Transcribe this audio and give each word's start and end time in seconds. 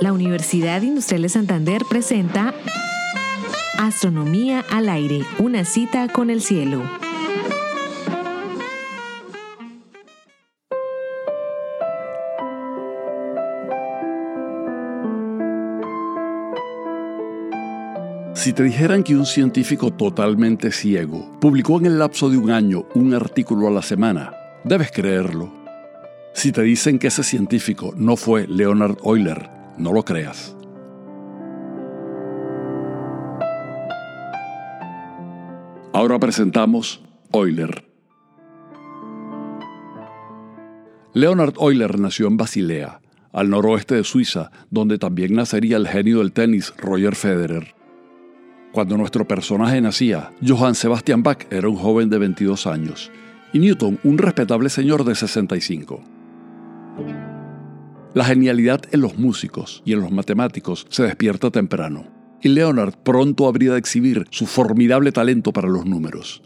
La 0.00 0.12
Universidad 0.12 0.82
Industrial 0.82 1.22
de 1.22 1.28
Santander 1.28 1.82
presenta 1.88 2.54
Astronomía 3.78 4.64
al 4.70 4.88
aire, 4.88 5.24
una 5.38 5.64
cita 5.64 6.08
con 6.08 6.30
el 6.30 6.40
cielo. 6.40 6.82
Si 18.34 18.52
te 18.52 18.62
dijeran 18.62 19.02
que 19.02 19.16
un 19.16 19.26
científico 19.26 19.92
totalmente 19.92 20.70
ciego 20.70 21.38
publicó 21.40 21.78
en 21.80 21.86
el 21.86 21.98
lapso 21.98 22.30
de 22.30 22.38
un 22.38 22.50
año 22.50 22.86
un 22.94 23.12
artículo 23.12 23.66
a 23.66 23.70
la 23.70 23.82
semana, 23.82 24.32
debes 24.64 24.92
creerlo. 24.92 25.57
Si 26.38 26.52
te 26.52 26.62
dicen 26.62 27.00
que 27.00 27.08
ese 27.08 27.24
científico 27.24 27.92
no 27.96 28.14
fue 28.14 28.46
Leonard 28.46 28.98
Euler, 29.04 29.50
no 29.76 29.92
lo 29.92 30.04
creas. 30.04 30.54
Ahora 35.92 36.20
presentamos 36.20 37.02
Euler. 37.32 37.84
Leonard 41.12 41.54
Euler 41.58 41.98
nació 41.98 42.28
en 42.28 42.36
Basilea, 42.36 43.00
al 43.32 43.50
noroeste 43.50 43.96
de 43.96 44.04
Suiza, 44.04 44.52
donde 44.70 44.96
también 44.96 45.34
nacería 45.34 45.76
el 45.76 45.88
genio 45.88 46.18
del 46.18 46.30
tenis 46.30 46.72
Roger 46.78 47.16
Federer. 47.16 47.74
Cuando 48.70 48.96
nuestro 48.96 49.26
personaje 49.26 49.80
nacía, 49.80 50.30
Johann 50.46 50.76
Sebastian 50.76 51.24
Bach 51.24 51.48
era 51.50 51.68
un 51.68 51.74
joven 51.74 52.08
de 52.08 52.18
22 52.18 52.68
años 52.68 53.10
y 53.52 53.58
Newton 53.58 53.98
un 54.04 54.18
respetable 54.18 54.68
señor 54.68 55.02
de 55.02 55.16
65. 55.16 56.17
La 58.18 58.24
genialidad 58.24 58.80
en 58.90 59.00
los 59.00 59.16
músicos 59.16 59.80
y 59.84 59.92
en 59.92 60.00
los 60.00 60.10
matemáticos 60.10 60.88
se 60.90 61.04
despierta 61.04 61.52
temprano, 61.52 62.08
y 62.42 62.48
Leonard 62.48 62.94
pronto 63.04 63.46
habría 63.46 63.74
de 63.74 63.78
exhibir 63.78 64.26
su 64.30 64.46
formidable 64.46 65.12
talento 65.12 65.52
para 65.52 65.68
los 65.68 65.86
números. 65.86 66.42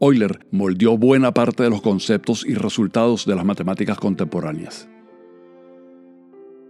Euler 0.00 0.46
moldeó 0.52 0.96
buena 0.96 1.34
parte 1.34 1.64
de 1.64 1.70
los 1.70 1.82
conceptos 1.82 2.46
y 2.46 2.54
resultados 2.54 3.26
de 3.26 3.34
las 3.34 3.44
matemáticas 3.44 3.98
contemporáneas. 3.98 4.88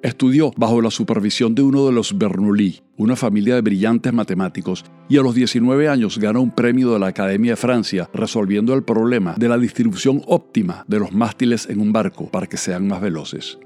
Estudió 0.03 0.53
bajo 0.57 0.81
la 0.81 0.91
supervisión 0.91 1.55
de 1.55 1.61
uno 1.61 1.85
de 1.85 1.93
los 1.93 2.17
Bernoulli, 2.17 2.81
una 2.97 3.17
familia 3.17 3.57
de 3.57 3.61
brillantes 3.61 4.15
matemáticos, 4.15 4.87
y 5.07 5.19
a 5.19 5.23
los 5.23 5.35
19 5.35 5.87
años 5.91 6.17
ganó 6.17 6.41
un 6.41 6.51
premio 6.51 6.95
de 6.95 6.99
la 6.99 7.09
Academia 7.09 7.53
de 7.53 7.57
Francia 7.57 8.09
resolviendo 8.15 8.73
el 8.73 8.85
problema 8.85 9.35
de 9.37 9.51
la 9.51 9.59
distribución 9.59 10.23
óptima 10.27 10.83
de 10.89 10.99
los 10.99 11.13
mástiles 11.13 11.69
en 11.69 11.79
un 11.79 11.93
barco 11.93 12.31
para 12.31 12.47
que 12.47 12.57
sean 12.57 12.89
más 12.89 13.03
veloces. 13.03 13.59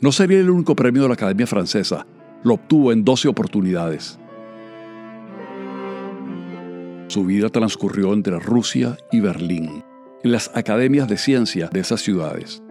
No 0.00 0.12
sería 0.12 0.38
el 0.38 0.50
único 0.50 0.76
premio 0.76 1.02
de 1.02 1.08
la 1.08 1.14
Academia 1.14 1.46
Francesa, 1.46 2.06
lo 2.44 2.54
obtuvo 2.54 2.92
en 2.92 3.04
12 3.04 3.26
oportunidades. 3.26 4.18
Su 7.08 7.24
vida 7.24 7.48
transcurrió 7.48 8.12
entre 8.12 8.38
Rusia 8.38 8.96
y 9.10 9.18
Berlín, 9.18 9.82
en 10.22 10.32
las 10.32 10.52
academias 10.54 11.08
de 11.08 11.18
ciencia 11.18 11.68
de 11.72 11.80
esas 11.80 12.00
ciudades. 12.00 12.62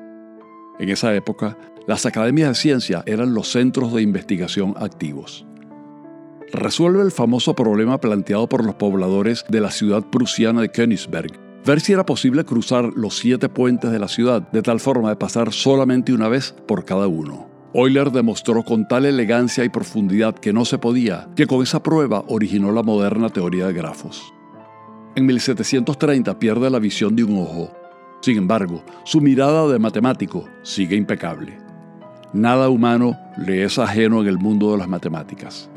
En 0.80 0.88
esa 0.89 1.14
época, 1.16 1.58
las 1.86 2.06
academias 2.06 2.50
de 2.50 2.56
ciencia 2.56 3.03
eran 3.06 3.34
los 3.34 3.52
centros 3.52 3.94
de 3.94 4.03
investigación 4.03 4.73
activos. 4.78 5.45
Resuelve 6.53 7.02
el 7.02 7.12
famoso 7.12 7.56
problema 7.56 8.00
planteado 8.00 8.47
por 8.47 8.64
los 8.64 8.75
pobladores 8.75 9.44
de 9.50 9.59
la 9.59 9.72
ciudad 9.72 10.03
prusiana 10.03 10.62
de 10.62 10.69
Königsberg, 10.69 11.47
ver 11.67 11.81
si 11.81 11.91
era 11.91 12.05
posible 12.05 12.45
cruzar 12.45 12.93
los 12.95 13.17
siete 13.17 13.49
puentes 13.49 13.91
de 13.91 13.99
la 13.99 14.07
ciudad 14.07 14.41
de 14.53 14.61
tal 14.61 14.79
forma 14.79 15.09
de 15.09 15.17
pasar 15.17 15.51
solamente 15.51 16.13
una 16.13 16.29
vez 16.29 16.55
por 16.65 16.85
cada 16.85 17.07
uno. 17.07 17.49
Euler 17.73 18.09
demostró 18.11 18.63
con 18.63 18.87
tal 18.87 19.05
elegancia 19.05 19.65
y 19.65 19.69
profundidad 19.69 20.33
que 20.33 20.53
no 20.53 20.63
se 20.63 20.77
podía, 20.77 21.27
que 21.35 21.45
con 21.45 21.61
esa 21.61 21.83
prueba 21.83 22.23
originó 22.29 22.71
la 22.71 22.83
moderna 22.83 23.29
teoría 23.29 23.67
de 23.67 23.73
grafos. 23.73 24.33
En 25.16 25.25
1730 25.25 26.39
pierde 26.39 26.69
la 26.69 26.79
visión 26.79 27.17
de 27.17 27.25
un 27.25 27.38
ojo. 27.38 27.75
Sin 28.22 28.38
embargo, 28.38 28.81
su 29.03 29.19
mirada 29.19 29.67
de 29.67 29.77
matemático 29.77 30.45
sigue 30.63 30.95
impecable. 30.95 31.57
Nada 32.31 32.69
humano 32.69 33.17
le 33.38 33.66
es 33.66 33.77
ajeno 33.77 34.22
en 34.22 34.27
el 34.27 34.38
mundo 34.38 34.72
de 34.72 34.77
las 34.77 34.88
matemáticas. 34.88 35.69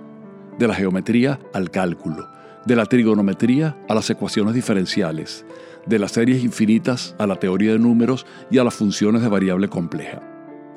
De 0.56 0.68
la 0.68 0.74
geometría 0.74 1.40
al 1.52 1.70
cálculo, 1.72 2.28
de 2.64 2.76
la 2.76 2.86
trigonometría 2.86 3.76
a 3.88 3.94
las 3.94 4.08
ecuaciones 4.10 4.54
diferenciales, 4.54 5.44
de 5.90 5.98
las 5.98 6.12
series 6.12 6.42
infinitas 6.42 7.14
a 7.18 7.26
la 7.26 7.36
teoría 7.36 7.72
de 7.72 7.78
números 7.78 8.24
y 8.50 8.56
a 8.56 8.64
las 8.64 8.74
funciones 8.74 9.20
de 9.20 9.28
variable 9.28 9.68
compleja. 9.68 10.22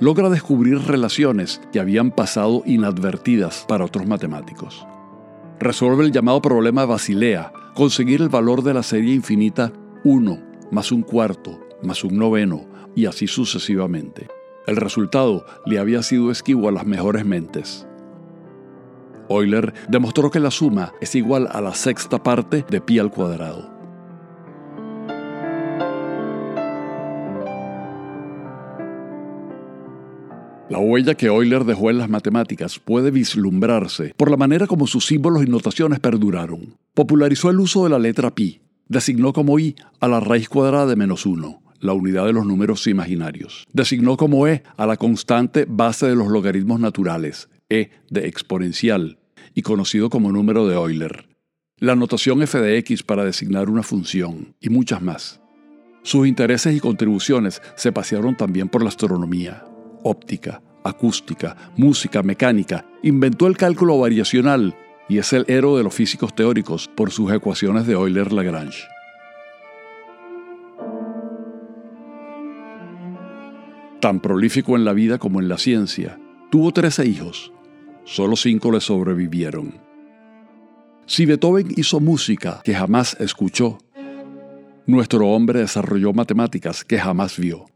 Logra 0.01 0.29
descubrir 0.29 0.79
relaciones 0.79 1.61
que 1.71 1.79
habían 1.79 2.11
pasado 2.11 2.63
inadvertidas 2.65 3.63
para 3.65 3.85
otros 3.85 4.05
matemáticos. 4.05 4.85
Resuelve 5.59 6.03
el 6.03 6.11
llamado 6.11 6.41
problema 6.41 6.81
de 6.81 6.87
Basilea, 6.87 7.53
conseguir 7.73 8.21
el 8.21 8.27
valor 8.27 8.63
de 8.63 8.73
la 8.73 8.83
serie 8.83 9.13
infinita 9.13 9.71
1 10.03 10.51
más 10.71 10.91
un 10.91 11.03
cuarto 11.03 11.59
más 11.83 12.03
un 12.03 12.17
noveno 12.17 12.65
y 12.95 13.05
así 13.05 13.27
sucesivamente. 13.27 14.27
El 14.65 14.77
resultado 14.77 15.45
le 15.65 15.79
había 15.79 16.01
sido 16.03 16.31
esquivo 16.31 16.69
a 16.69 16.71
las 16.71 16.85
mejores 16.85 17.25
mentes. 17.25 17.85
Euler 19.29 19.73
demostró 19.89 20.31
que 20.31 20.39
la 20.39 20.51
suma 20.51 20.93
es 21.01 21.15
igual 21.15 21.47
a 21.51 21.61
la 21.61 21.73
sexta 21.73 22.21
parte 22.21 22.65
de 22.69 22.81
pi 22.81 22.99
al 22.99 23.11
cuadrado. 23.11 23.73
La 30.73 30.79
huella 30.79 31.13
que 31.13 31.27
Euler 31.27 31.65
dejó 31.65 31.91
en 31.91 31.99
las 31.99 32.09
matemáticas 32.09 32.79
puede 32.79 33.11
vislumbrarse 33.11 34.15
por 34.17 34.31
la 34.31 34.37
manera 34.37 34.65
como 34.65 34.87
sus 34.87 35.05
símbolos 35.05 35.43
y 35.43 35.45
notaciones 35.45 35.99
perduraron. 35.99 36.79
Popularizó 36.95 37.51
el 37.51 37.59
uso 37.59 37.83
de 37.83 37.91
la 37.91 37.99
letra 37.99 38.33
pi, 38.33 38.59
designó 38.87 39.33
como 39.33 39.59
i 39.59 39.75
a 39.99 40.07
la 40.07 40.19
raíz 40.19 40.49
cuadrada 40.49 40.87
de 40.87 40.95
menos 40.95 41.27
uno 41.27 41.61
la 41.79 41.93
unidad 41.93 42.25
de 42.25 42.33
los 42.33 42.47
números 42.47 42.87
imaginarios. 42.87 43.65
Designó 43.71 44.17
como 44.17 44.47
e 44.47 44.63
a 44.75 44.87
la 44.87 44.97
constante 44.97 45.67
base 45.69 46.07
de 46.07 46.15
los 46.15 46.29
logaritmos 46.29 46.79
naturales, 46.79 47.49
e 47.69 47.91
de 48.09 48.27
exponencial, 48.27 49.19
y 49.53 49.61
conocido 49.61 50.09
como 50.09 50.31
número 50.31 50.67
de 50.67 50.73
Euler. 50.73 51.29
La 51.77 51.95
notación 51.95 52.41
f 52.41 52.57
de 52.59 52.79
x 52.79 53.03
para 53.03 53.23
designar 53.23 53.69
una 53.69 53.83
función, 53.83 54.55
y 54.59 54.69
muchas 54.69 55.03
más. 55.03 55.39
Sus 56.01 56.25
intereses 56.25 56.75
y 56.75 56.79
contribuciones 56.79 57.61
se 57.75 57.91
pasearon 57.91 58.35
también 58.35 58.69
por 58.69 58.81
la 58.81 58.89
astronomía, 58.89 59.65
óptica, 60.03 60.61
acústica, 60.83 61.55
música, 61.77 62.23
mecánica, 62.23 62.85
inventó 63.01 63.47
el 63.47 63.57
cálculo 63.57 63.97
variacional 63.99 64.75
y 65.09 65.17
es 65.17 65.33
el 65.33 65.45
héroe 65.47 65.77
de 65.77 65.83
los 65.83 65.93
físicos 65.93 66.33
teóricos 66.35 66.87
por 66.87 67.11
sus 67.11 67.31
ecuaciones 67.31 67.87
de 67.87 67.93
Euler-Lagrange. 67.93 68.83
Tan 73.99 74.19
prolífico 74.19 74.75
en 74.75 74.83
la 74.83 74.93
vida 74.93 75.17
como 75.17 75.39
en 75.39 75.47
la 75.47 75.57
ciencia, 75.57 76.19
tuvo 76.51 76.73
13 76.73 77.05
hijos. 77.05 77.53
Solo 78.03 78.35
cinco 78.35 78.69
le 78.71 78.81
sobrevivieron. 78.81 79.79
Si 81.05 81.25
Beethoven 81.25 81.69
hizo 81.77 81.99
música 81.99 82.61
que 82.63 82.75
jamás 82.75 83.15
escuchó, 83.19 83.77
nuestro 84.85 85.29
hombre 85.29 85.59
desarrolló 85.59 86.11
matemáticas 86.11 86.83
que 86.83 86.99
jamás 86.99 87.37
vio. 87.37 87.72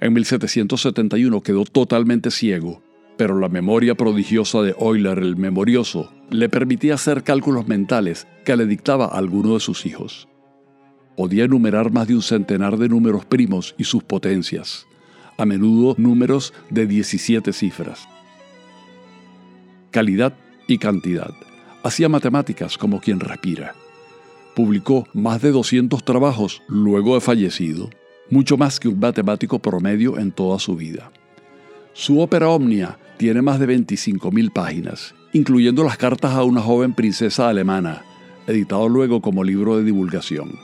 En 0.00 0.12
1771 0.12 1.42
quedó 1.42 1.64
totalmente 1.64 2.30
ciego, 2.30 2.82
pero 3.16 3.38
la 3.38 3.48
memoria 3.48 3.94
prodigiosa 3.94 4.62
de 4.62 4.74
Euler 4.78 5.18
el 5.18 5.36
Memorioso 5.36 6.12
le 6.30 6.48
permitía 6.48 6.94
hacer 6.94 7.22
cálculos 7.22 7.68
mentales 7.68 8.26
que 8.44 8.56
le 8.56 8.66
dictaba 8.66 9.06
a 9.06 9.18
alguno 9.18 9.54
de 9.54 9.60
sus 9.60 9.86
hijos 9.86 10.28
podía 11.16 11.44
enumerar 11.44 11.92
más 11.92 12.08
de 12.08 12.14
un 12.14 12.22
centenar 12.22 12.76
de 12.76 12.88
números 12.88 13.24
primos 13.24 13.74
y 13.78 13.84
sus 13.84 14.02
potencias, 14.02 14.86
a 15.38 15.44
menudo 15.44 15.94
números 15.98 16.52
de 16.70 16.86
17 16.86 17.52
cifras. 17.52 18.08
Calidad 19.90 20.34
y 20.66 20.78
cantidad. 20.78 21.32
Hacía 21.82 22.08
matemáticas 22.08 22.78
como 22.78 23.00
quien 23.00 23.20
respira. 23.20 23.74
Publicó 24.56 25.06
más 25.12 25.42
de 25.42 25.50
200 25.50 26.04
trabajos 26.04 26.62
luego 26.68 27.14
de 27.14 27.20
fallecido, 27.20 27.90
mucho 28.30 28.56
más 28.56 28.80
que 28.80 28.88
un 28.88 28.98
matemático 28.98 29.58
promedio 29.58 30.18
en 30.18 30.32
toda 30.32 30.58
su 30.58 30.76
vida. 30.76 31.10
Su 31.92 32.20
ópera 32.20 32.48
Omnia 32.48 32.98
tiene 33.16 33.42
más 33.42 33.60
de 33.60 33.68
25.000 33.68 34.52
páginas, 34.52 35.14
incluyendo 35.32 35.84
las 35.84 35.96
cartas 35.96 36.32
a 36.34 36.42
una 36.42 36.60
joven 36.60 36.94
princesa 36.94 37.48
alemana, 37.48 38.02
editado 38.46 38.88
luego 38.88 39.20
como 39.20 39.44
libro 39.44 39.76
de 39.76 39.84
divulgación. 39.84 40.58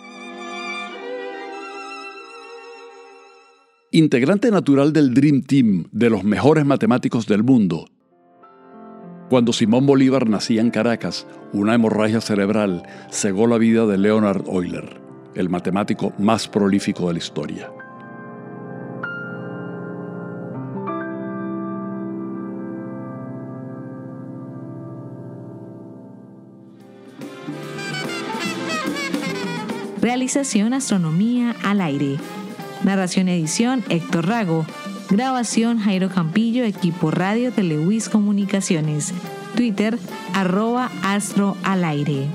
integrante 3.92 4.52
natural 4.52 4.92
del 4.92 5.14
Dream 5.14 5.42
Team 5.42 5.84
de 5.90 6.10
los 6.10 6.22
mejores 6.22 6.64
matemáticos 6.64 7.26
del 7.26 7.42
mundo. 7.42 7.86
Cuando 9.28 9.52
Simón 9.52 9.86
Bolívar 9.86 10.28
nacía 10.28 10.60
en 10.60 10.70
Caracas, 10.70 11.26
una 11.52 11.74
hemorragia 11.74 12.20
cerebral 12.20 12.84
cegó 13.10 13.48
la 13.48 13.58
vida 13.58 13.86
de 13.86 13.98
Leonard 13.98 14.46
Euler, 14.46 15.00
el 15.34 15.48
matemático 15.48 16.12
más 16.18 16.48
prolífico 16.48 17.06
de 17.08 17.12
la 17.12 17.18
historia. 17.18 17.70
Realización 30.00 30.72
Astronomía 30.72 31.54
al 31.62 31.82
Aire. 31.82 32.16
Narración 32.84 33.28
edición 33.28 33.84
Héctor 33.90 34.26
Rago. 34.26 34.64
Grabación 35.10 35.78
Jairo 35.78 36.08
Campillo, 36.08 36.64
equipo 36.64 37.10
radio 37.10 37.50
de 37.50 37.64
Lewis 37.64 38.08
Comunicaciones. 38.08 39.12
Twitter 39.56 39.98
arroba 40.32 40.90
astro 41.02 41.56
al 41.64 41.84
aire. 41.84 42.28